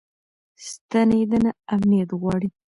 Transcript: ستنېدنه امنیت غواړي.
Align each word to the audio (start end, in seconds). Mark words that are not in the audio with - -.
ستنېدنه 0.67 1.51
امنیت 1.73 2.09
غواړي. 2.21 2.49